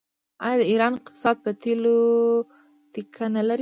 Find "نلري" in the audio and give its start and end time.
3.35-3.59